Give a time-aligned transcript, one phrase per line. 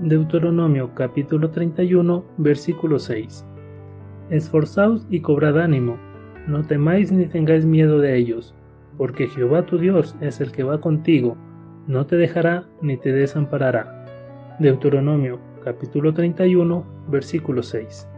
[0.00, 3.44] Deuteronomio capítulo 31, versículo 6.
[4.30, 5.96] Esforzaos y cobrad ánimo,
[6.46, 8.54] no temáis ni tengáis miedo de ellos,
[8.96, 11.36] porque Jehová tu Dios es el que va contigo,
[11.88, 14.56] no te dejará ni te desamparará.
[14.60, 18.08] Deuteronomio capítulo 31, versículo 6.